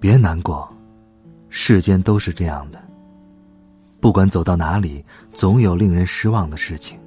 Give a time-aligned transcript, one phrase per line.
[0.00, 0.72] 别难过，
[1.48, 2.80] 世间都是这样的。
[4.00, 6.98] 不管走到哪里，总有令人失望的事情。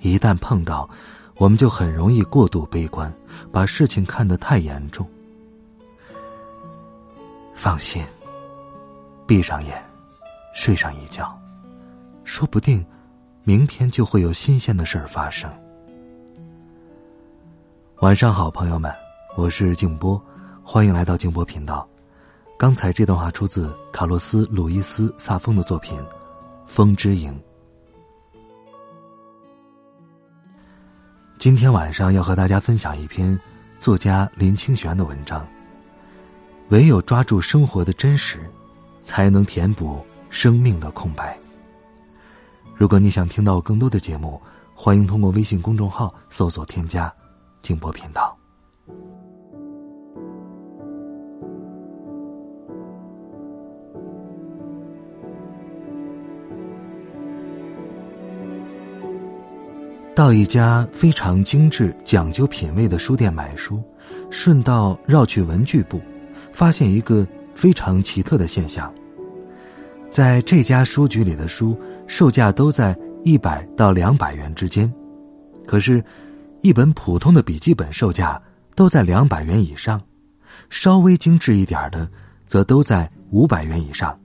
[0.00, 0.88] 一旦碰到，
[1.36, 3.12] 我们就很容易过度悲观，
[3.52, 5.06] 把事情看得太严重。
[7.54, 8.04] 放心，
[9.26, 9.80] 闭上眼，
[10.54, 11.38] 睡上一觉，
[12.24, 12.84] 说不定
[13.44, 15.48] 明天就会有新鲜的事儿发生。
[18.00, 18.92] 晚上好，朋友们，
[19.36, 20.20] 我是静波。
[20.68, 21.88] 欢迎来到静波频道。
[22.58, 25.96] 刚才这段话出自卡洛斯·鲁伊斯·萨丰的作品
[26.66, 27.32] 《风之影》。
[31.38, 33.38] 今天晚上要和大家分享一篇
[33.78, 35.46] 作家林清玄的文章。
[36.70, 38.40] 唯有抓住生活的真实，
[39.00, 41.38] 才能填补生命的空白。
[42.74, 44.42] 如果你想听到更多的节目，
[44.74, 47.10] 欢迎通过微信公众号搜索添加
[47.62, 48.35] “静波频道”。
[60.16, 63.82] 到一家非常精致、讲究品味的书店买书，
[64.30, 66.00] 顺道绕去文具部，
[66.52, 68.90] 发现一个非常奇特的现象：
[70.08, 74.90] 在这家书局里的书售价都在一百到两百元之间，
[75.66, 76.02] 可是，
[76.62, 78.40] 一本普通的笔记本售价
[78.74, 80.00] 都在两百元以上，
[80.70, 82.08] 稍微精致一点的
[82.46, 84.18] 则都在五百元以上。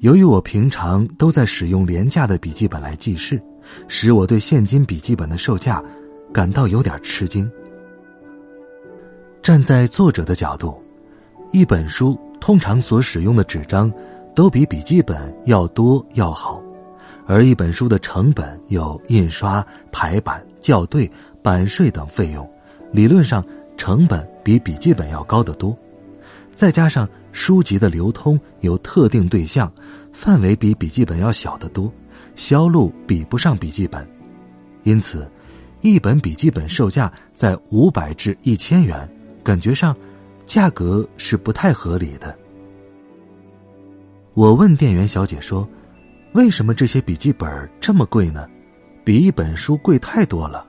[0.00, 3.42] 由于我平常都在使用廉价的笔记本来记事。
[3.88, 5.82] 使我对现金笔记本的售价
[6.32, 7.50] 感到有点吃惊。
[9.42, 10.82] 站在作者的角度，
[11.52, 13.92] 一本书通常所使用的纸张
[14.34, 16.62] 都比笔记本要多要好，
[17.26, 21.10] 而一本书的成本有印刷、排版、校对、
[21.42, 22.50] 版税等费用，
[22.90, 23.44] 理论上
[23.76, 25.76] 成本比笔记本要高得多。
[26.54, 29.70] 再加上书籍的流通有特定对象，
[30.12, 31.92] 范围比笔记本要小得多。
[32.36, 34.06] 销路比不上笔记本，
[34.82, 35.30] 因此，
[35.80, 39.08] 一本笔记本售价在五百至一千元，
[39.42, 39.96] 感觉上，
[40.46, 42.36] 价格是不太合理的。
[44.34, 45.68] 我问店员小姐说
[46.34, 48.48] ：“为什么这些笔记本这么贵呢？
[49.04, 50.66] 比一本书贵太多了。”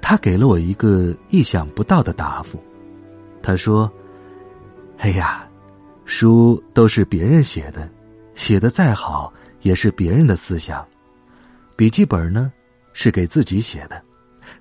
[0.00, 2.58] 她给了我一个意想不到的答复，
[3.42, 3.92] 她说
[4.98, 5.46] ：“哎呀，
[6.04, 7.88] 书都是别人写的，
[8.34, 10.86] 写的再好。”也是别人的思想，
[11.76, 12.52] 笔记本呢
[12.92, 14.02] 是给自己写的，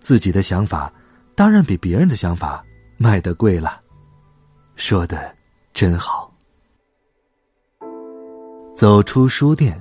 [0.00, 0.92] 自己的想法
[1.34, 2.64] 当然比别人的想法
[2.96, 3.80] 卖的贵了。
[4.76, 5.34] 说的
[5.72, 6.32] 真好。
[8.76, 9.80] 走出书店，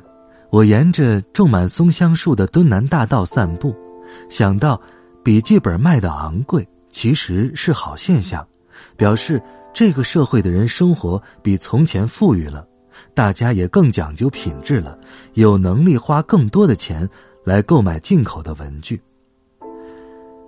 [0.50, 3.76] 我沿着种满松香树的敦南大道散步，
[4.30, 4.82] 想到
[5.24, 8.48] 笔记本卖的昂贵其实是好现象，
[8.96, 9.42] 表示
[9.72, 12.67] 这个社会的人生活比从前富裕了。
[13.14, 14.98] 大家也更讲究品质了，
[15.34, 17.10] 有能力花更多的钱
[17.44, 19.02] 来购买进口的文具。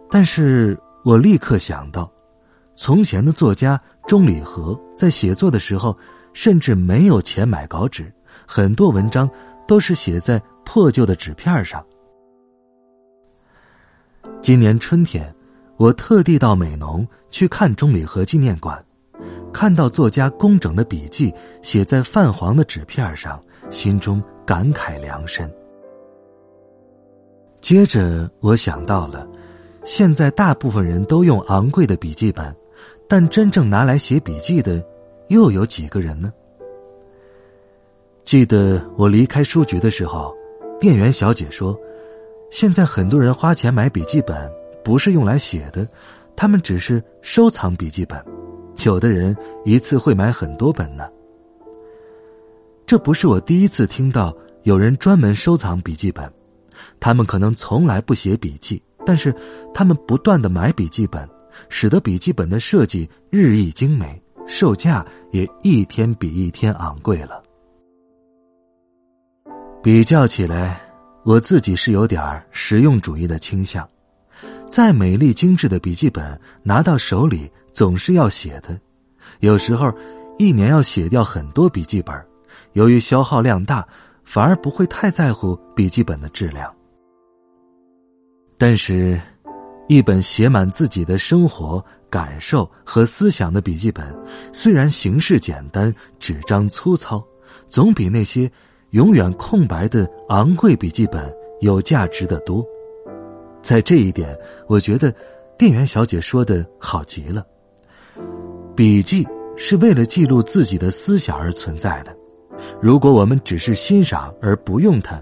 [0.09, 2.11] 但是我立刻想到，
[2.75, 5.97] 从前的作家钟理和在写作的时候，
[6.33, 8.11] 甚至没有钱买稿纸，
[8.47, 9.29] 很多文章
[9.67, 11.85] 都是写在破旧的纸片上。
[14.41, 15.33] 今年春天，
[15.77, 18.83] 我特地到美浓去看钟理和纪念馆。
[19.51, 25.51] 看到作家工整的笔记写在泛黄的纸片上，心中感慨良深。
[27.61, 29.27] 接着，我想到了，
[29.83, 32.55] 现在大部分人都用昂贵的笔记本，
[33.07, 34.81] 但真正拿来写笔记的，
[35.27, 36.31] 又有几个人呢？
[38.23, 40.33] 记得我离开书局的时候，
[40.79, 41.77] 店员小姐说
[42.49, 44.49] ：“现在很多人花钱买笔记本，
[44.83, 45.85] 不是用来写的，
[46.35, 48.23] 他们只是收藏笔记本。”
[48.85, 49.35] 有的人
[49.65, 51.09] 一次会买很多本呢。
[52.85, 56.31] 这不是我第一次听到有人专门收藏笔记本，
[56.99, 59.33] 他们可能从来不写笔记，但是
[59.73, 61.27] 他们不断的买笔记本，
[61.69, 67.43] 使得笔记本的设计日益精美，售价也一天比一天昂贵了。
[69.81, 70.81] 比较起来，
[71.23, 73.87] 我自己是有点实用主义的倾向。
[74.67, 78.77] 再美丽精致的笔记本拿到手里总是要写的，
[79.39, 79.89] 有时候
[80.37, 82.13] 一年要写掉很多笔记本，
[82.73, 83.87] 由于消耗量大，
[84.25, 86.69] 反而不会太在乎笔记本的质量。
[88.57, 89.17] 但是，
[89.87, 94.13] 一本写满自己的生活感受和思想的笔记本，
[94.51, 97.25] 虽然形式简单、纸张粗糙，
[97.69, 98.51] 总比那些
[98.89, 102.61] 永远空白的昂贵笔记本有价值的多。
[103.63, 104.37] 在这一点，
[104.67, 105.15] 我觉得
[105.57, 107.41] 店员小姐说的好极了。
[108.79, 109.27] 笔记
[109.57, 112.15] 是为了记录自己的思想而存在的，
[112.81, 115.21] 如果我们只是欣赏而不用它，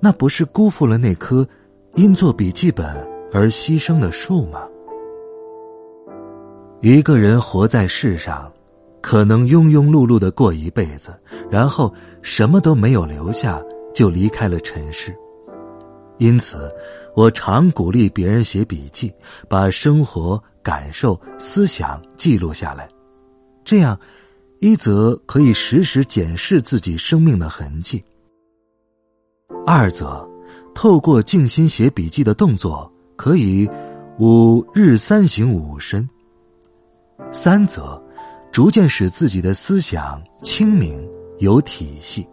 [0.00, 1.46] 那不是辜负了那棵
[1.94, 2.84] 因做笔记本
[3.32, 4.66] 而牺牲的树吗？
[6.80, 8.52] 一个人活在世上，
[9.00, 11.14] 可能庸庸碌碌的过一辈子，
[11.48, 13.62] 然后什么都没有留下，
[13.94, 15.14] 就离开了尘世。
[16.18, 16.68] 因此，
[17.14, 19.12] 我常鼓励别人写笔记，
[19.48, 22.88] 把生活感受、思想记录下来。
[23.64, 23.98] 这样，
[24.60, 28.02] 一则可以时时检视自己生命的痕迹；
[29.66, 30.28] 二则，
[30.74, 33.68] 透过静心写笔记的动作，可以
[34.18, 36.02] 五日三省吾身；
[37.32, 38.02] 三则，
[38.50, 41.08] 逐渐使自己的思想清明
[41.38, 42.26] 有体系。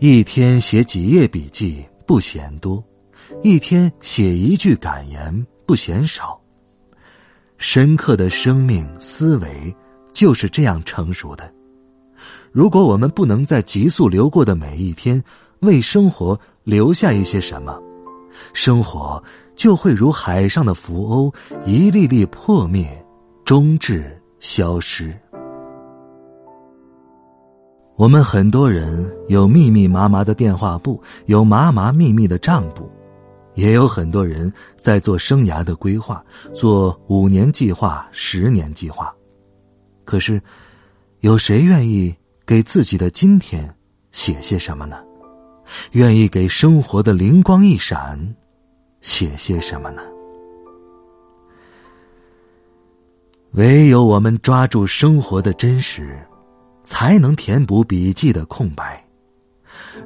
[0.00, 2.82] 一天写几页笔记不嫌多，
[3.42, 6.40] 一天写一句感言不嫌少。
[7.58, 9.74] 深刻的生命思维
[10.12, 11.50] 就是这样成熟的。
[12.52, 15.22] 如果我们不能在急速流过的每一天
[15.60, 17.80] 为生活留下一些什么，
[18.52, 19.22] 生活
[19.56, 21.34] 就会如海上的浮鸥，
[21.64, 23.04] 一粒粒破灭，
[23.44, 25.16] 终至消失。
[27.96, 32.90] 我们很多人有密密麻麻的电话簿，有麻麻密密的账簿，
[33.54, 36.24] 也有很多人在做生涯的规划，
[36.54, 39.14] 做五年计划、十年计划。
[40.04, 40.40] 可是，
[41.20, 42.14] 有谁愿意
[42.46, 43.74] 给自己的今天
[44.12, 45.02] 写些什么呢？
[45.92, 48.18] 愿意给生活的灵光一闪
[49.00, 50.02] 写些什么呢？
[53.52, 56.18] 唯有我们抓住生活的真实。
[56.84, 59.02] 才能填补笔记的空白。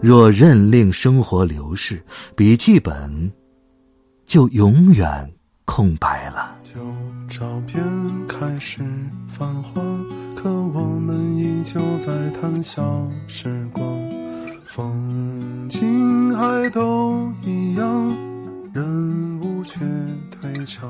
[0.01, 2.01] 若任令生活流逝，
[2.37, 3.31] 笔记本
[4.29, 5.33] 就永远
[5.65, 6.55] 空白了。
[6.63, 6.79] 旧
[7.27, 7.83] 照片
[8.29, 8.83] 开始
[9.27, 9.83] 泛黄，
[10.37, 13.83] 可我们依旧在谈笑时光。
[14.67, 18.17] 风景还都一样，
[18.75, 19.81] 人物却
[20.31, 20.87] 退场。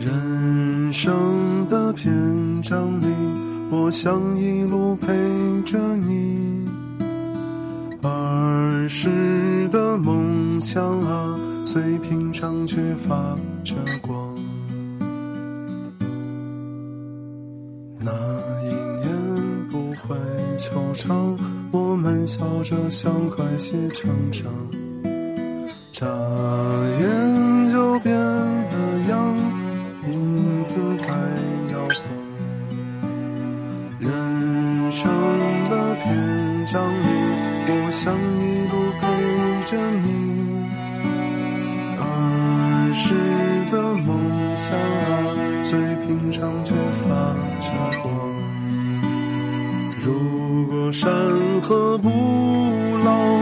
[0.00, 1.14] 人生
[1.70, 2.12] 的篇
[2.62, 3.06] 章里。
[3.70, 5.06] 我想一路陪
[5.62, 6.68] 着你，
[8.02, 11.38] 儿时的梦想啊，
[11.74, 13.34] 最平常却发
[13.64, 14.32] 着光。
[17.98, 18.12] 那
[18.62, 18.68] 一
[19.02, 20.14] 年不会
[20.56, 21.36] 惆怅，
[21.72, 24.44] 我们笑着向快些成长，
[25.90, 26.06] 眨
[27.00, 27.23] 眼
[50.04, 51.10] 如果山
[51.62, 52.10] 河不
[53.02, 53.40] 老，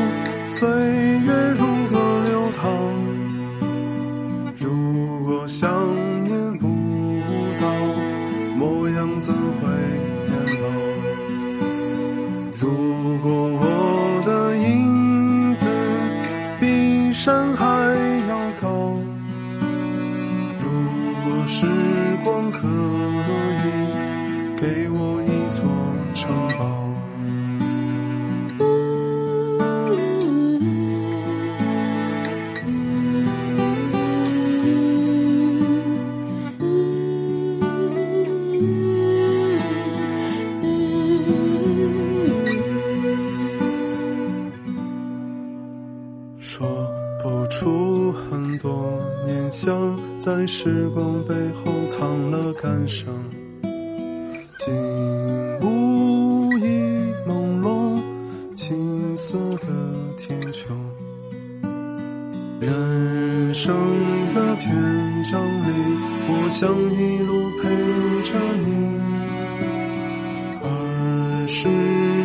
[0.49, 2.63] 岁月如歌流淌。
[4.61, 5.69] 如果想
[6.23, 6.69] 念不
[7.61, 7.67] 到，
[8.57, 9.67] 模样怎会
[10.29, 10.31] 变
[10.63, 10.65] 老？
[12.57, 13.27] 如果
[13.59, 15.67] 我的影子
[16.61, 17.67] 比山还
[18.29, 18.97] 要高，
[20.61, 20.65] 如
[21.25, 21.67] 果时
[22.23, 22.69] 光可
[50.65, 53.13] 时光背后藏了感伤，
[54.59, 54.73] 景
[55.61, 56.65] 物已
[57.27, 58.01] 朦胧，
[58.55, 59.67] 青色的
[60.17, 60.69] 天穹。
[62.61, 63.75] 人生
[64.37, 64.71] 的篇
[65.33, 65.69] 章里，
[66.29, 67.63] 我想一路陪
[68.23, 68.71] 着你。
[70.63, 71.67] 儿时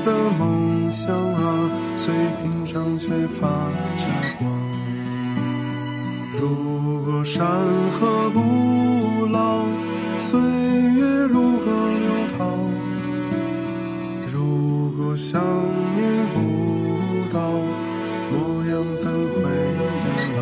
[0.05, 2.13] 的梦想啊，最
[2.43, 3.47] 平常却发
[3.97, 4.05] 着
[4.37, 4.56] 光。
[7.29, 7.45] 山
[7.91, 9.65] 河不老，
[10.21, 11.65] 岁月如歌
[11.99, 12.07] 流
[12.37, 12.39] 淌。
[14.31, 15.43] 如果想
[15.93, 16.01] 念
[16.33, 16.35] 不
[17.33, 17.37] 到，
[18.31, 20.05] 模样怎会变
[20.37, 20.39] 老？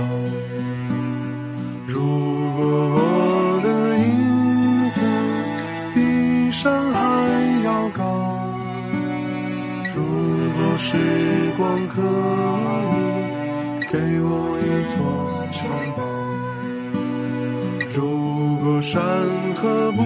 [1.87, 1.93] 如
[2.55, 2.59] 果
[2.95, 2.97] 我
[3.63, 4.05] 的影
[4.91, 4.95] 子
[5.95, 5.97] 比
[6.51, 6.61] 山
[6.93, 6.95] 还
[7.65, 7.99] 要高，
[9.95, 9.97] 如
[10.53, 10.87] 果时
[11.57, 11.95] 光可
[12.93, 12.95] 以
[13.91, 14.29] 给我
[14.61, 14.63] 一
[14.93, 14.95] 座
[15.51, 16.04] 城堡。
[18.75, 19.01] 有山
[19.53, 20.03] 河不